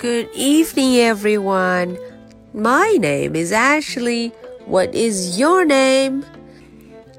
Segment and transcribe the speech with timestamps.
[0.00, 1.98] Good evening, everyone.
[2.52, 4.32] My name is Ashley.
[4.66, 6.24] What is your name?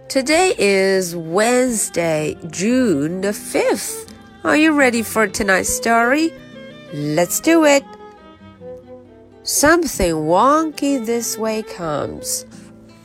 [0.10, 4.08] Today is Wednesday, June the 5th.
[4.44, 6.32] Are you ready for tonight's story?
[6.94, 7.84] Let's do it.
[9.44, 12.46] Something wonky this way comes.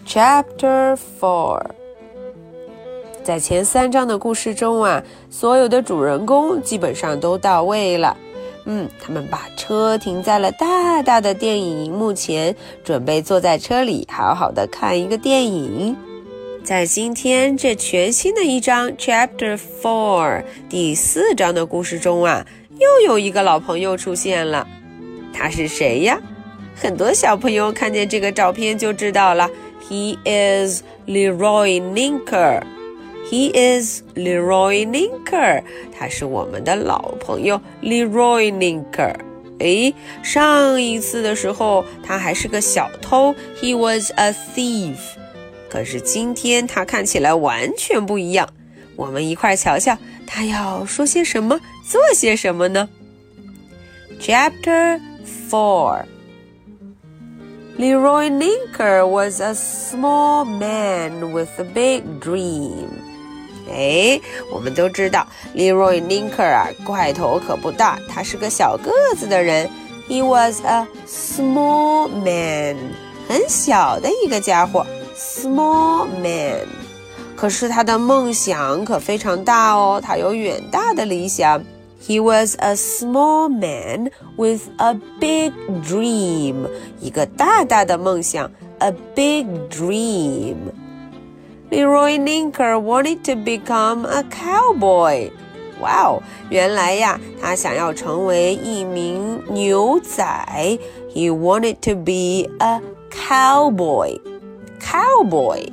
[0.05, 1.63] Chapter 4
[3.23, 8.17] 在前三章的故事中啊，所有的主人公基本上都到位了。
[8.70, 15.96] 嗯，他们把车停在了大大的电影荧幕前，准备坐在车里好好的看一个电影。
[16.66, 22.46] 在今天这全新的一章 Chapter Four 第四章的故事中啊，
[22.78, 24.68] 又有一个老朋友出现了。
[25.34, 26.20] 他是谁呀？
[26.76, 29.50] 很多小朋友看见这个照片就知道了。
[29.90, 32.62] He is Leroy Ninker.
[33.30, 35.64] He is Leroy Ninker.
[35.98, 39.16] 他是我们的老朋友 Leroy Ninker.
[39.60, 44.98] 诶，上一次的时候他还是个小偷，He was a thief.
[45.70, 48.48] 可是今天他看起来完全不一样。
[48.96, 52.88] 我们一块儿瞧瞧他要说些什么，做些什么呢
[54.22, 55.02] ？Chapter
[55.50, 56.06] Four.
[57.79, 62.89] Leroy Linker was a small man with a big dream.
[63.71, 64.21] 哎，
[64.53, 69.69] 我们都知道，Leroy Linker 啊，块头可不大，他是个小个子的人。
[70.09, 72.77] He was a small man，
[73.29, 74.85] 很小的一个家伙，
[75.17, 76.67] small man。
[77.37, 81.63] 可是他的梦想可非常大哦，他有远大的理想。
[82.01, 85.53] He was a small man with a big
[85.85, 86.67] dream.
[87.01, 90.57] 一个大大的梦想，a big dream.
[91.71, 95.31] Leroy Linker wanted to become a cowboy.
[95.81, 100.79] 哇哦，原来呀，他想要成为一名牛仔。
[101.15, 104.19] He wanted to be a cowboy.
[104.81, 105.71] Cowboy.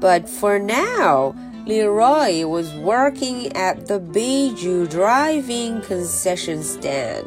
[0.00, 1.34] But for now,
[1.65, 7.25] Leroy was working at the Bijou Drive-In concession stand.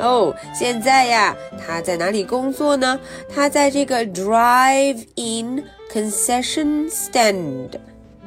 [0.00, 2.98] Oh, 哦，现在呀，他在哪里工作呢？
[3.32, 5.62] 他在这个 drive-in
[5.92, 7.70] concession stand，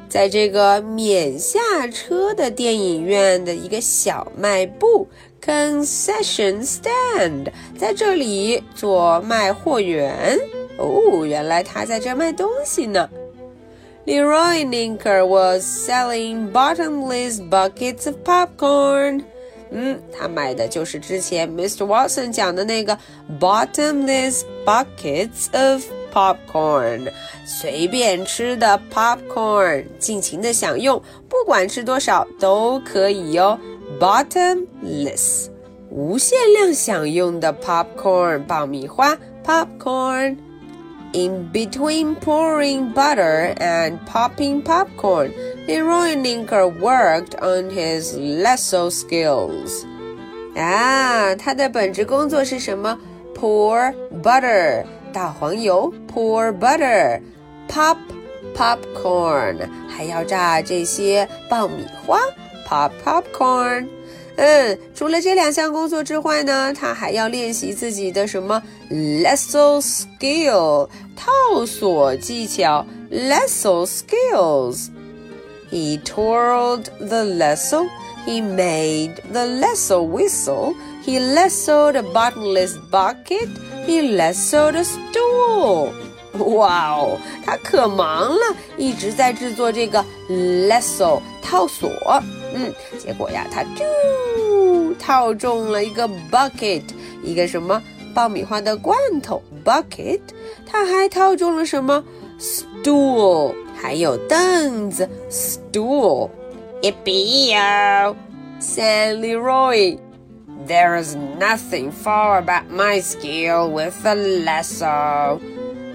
[0.08, 1.58] 在这个免下
[1.92, 5.06] 车的电影院的一个小卖部
[5.44, 7.48] concession stand，
[7.78, 10.38] 在这里做卖货员。
[10.78, 13.10] 哦，原来他在这卖东西呢。
[14.06, 19.24] Leroy Ninker was selling bottomless buckets of popcorn.
[19.70, 21.84] 嗯，他买的就是之前 Mr.
[21.84, 22.96] Watson 讲的那个
[23.40, 25.84] bottomless buckets of
[26.14, 27.10] popcorn，
[27.44, 33.58] 随便吃的 popcorn，尽情的享用，不管吃多少都可以哟。
[33.98, 35.48] bottomless，
[35.90, 40.36] 无限量享用的 popcorn，爆米花 popcorn。
[41.16, 45.32] in between pouring butter and popping popcorn,
[45.66, 49.86] Leroy Ninker worked on his lasso skills.
[50.54, 52.98] Ah, 啊，他的本职工作是什么
[53.34, 57.96] ？Pour butter，打黄油；Pour butter，pop
[58.54, 62.20] popcorn，还要炸这些爆米花
[62.68, 63.88] ；Pop popcorn。
[64.37, 77.87] 嗯，除了这两项工作之外呢，他还要练习自己的什么 lasso skill 套索技巧 lasso skills。He twirled the lasso.
[78.25, 80.75] He made the lasso whistle.
[81.03, 83.49] He lassoed a bottomless bucket.
[83.87, 85.89] He lassoed a stool.
[86.35, 91.89] 哇哦，他可忙了，一直在制作这个 lasso 套索。
[92.53, 96.83] 嗯，结果呀，他就套中了一个 bucket，
[97.23, 97.81] 一个什么
[98.13, 100.21] 爆米花的罐头 bucket。
[100.65, 102.03] 他还套中了什么
[102.39, 107.53] stool，还有凳子 stool。Yippee!
[108.59, 109.97] Said Leroy.
[110.67, 115.39] There is nothing far about my skill with a lasso.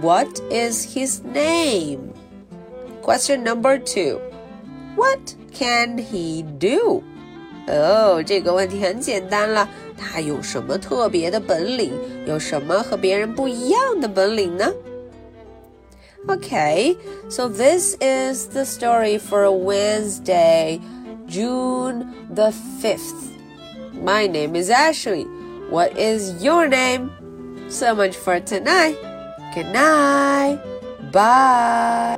[0.00, 1.98] What is his name?
[3.02, 4.20] Question number two.
[4.96, 5.18] What
[5.52, 7.02] can he do?
[7.66, 9.68] 哦，这个问题很简单了，
[9.98, 11.92] 他有什么特别的本领？
[12.26, 14.72] 有什么和别人不一样的本领呢
[16.29, 16.97] ？Okay,
[17.29, 20.81] so this is the story for Wednesday,
[21.27, 22.49] June the
[22.81, 23.37] 5th.
[23.93, 25.23] My name is Ashley.
[25.69, 27.11] What is your name?
[27.69, 28.97] So much for tonight.
[29.53, 30.61] Good night.
[31.11, 32.14] Bye.